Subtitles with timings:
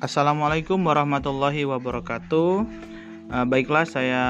[0.00, 2.64] Assalamualaikum warahmatullahi wabarakatuh.
[3.28, 4.24] Uh, baiklah, saya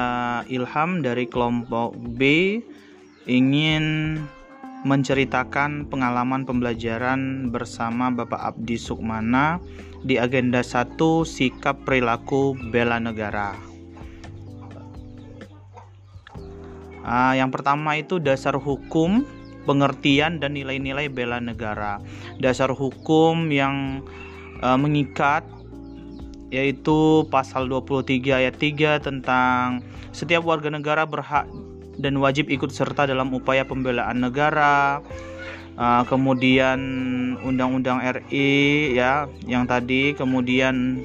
[0.51, 2.59] Ilham dari kelompok B
[3.23, 4.19] ingin
[4.83, 9.63] menceritakan pengalaman pembelajaran bersama Bapak Abdi Sukmana
[10.03, 13.55] di agenda 1 sikap perilaku bela negara.
[17.07, 19.23] Uh, yang pertama itu dasar hukum,
[19.63, 22.03] pengertian dan nilai-nilai bela negara.
[22.43, 24.03] Dasar hukum yang
[24.59, 25.47] uh, mengikat
[26.51, 31.47] yaitu pasal 23 ayat 3 tentang setiap warga negara berhak
[31.97, 34.99] dan wajib ikut serta dalam upaya pembelaan negara.
[35.79, 36.77] Uh, kemudian
[37.41, 40.99] Undang-Undang RI ya yang tadi kemudian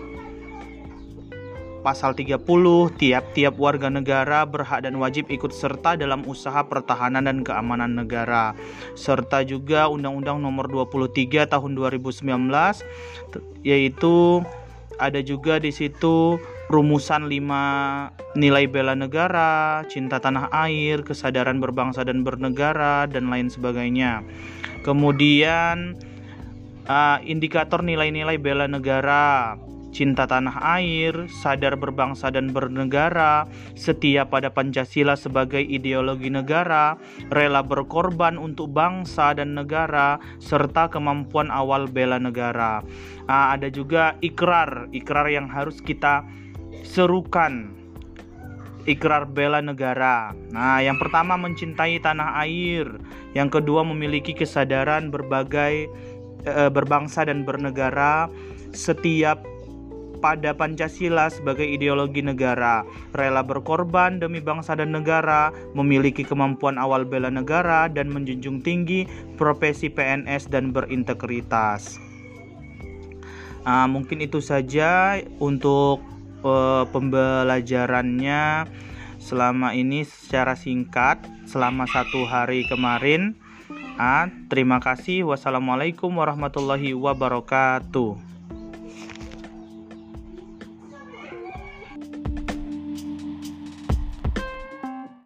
[1.87, 2.43] pasal 30
[2.99, 8.59] tiap-tiap warga negara berhak dan wajib ikut serta dalam usaha pertahanan dan keamanan negara
[8.99, 12.27] serta juga Undang-Undang Nomor 23 Tahun 2019
[13.63, 14.43] yaitu
[14.97, 16.41] ada juga di situ
[16.73, 17.65] rumusan lima
[18.35, 24.25] nilai bela negara, cinta tanah air, kesadaran berbangsa dan bernegara dan lain sebagainya.
[24.83, 25.95] Kemudian
[26.87, 29.55] uh, indikator nilai-nilai bela negara,
[29.97, 37.01] cinta tanah air, sadar berbangsa dan bernegara, setia pada Pancasila sebagai ideologi negara,
[37.33, 42.85] rela berkorban untuk bangsa dan negara, serta kemampuan awal bela negara.
[43.25, 46.21] Nah, ada juga ikrar, ikrar yang harus kita
[46.85, 47.73] serukan.
[48.87, 50.31] Ikrar bela negara.
[50.55, 52.87] Nah, yang pertama mencintai tanah air,
[53.35, 55.91] yang kedua memiliki kesadaran berbagai
[56.47, 58.31] e, berbangsa dan bernegara,
[58.71, 59.43] setiap
[60.19, 67.29] pada Pancasila sebagai ideologi negara, rela berkorban demi bangsa dan negara, memiliki kemampuan awal bela
[67.29, 69.05] negara, dan menjunjung tinggi
[69.37, 72.01] profesi PNS dan berintegritas.
[73.67, 75.99] Uh, mungkin itu saja untuk
[76.47, 78.71] uh, pembelajarannya
[79.19, 81.19] selama ini secara singkat
[81.51, 83.35] selama satu hari kemarin.
[83.99, 85.27] Uh, terima kasih.
[85.27, 88.36] Wassalamualaikum warahmatullahi wabarakatuh.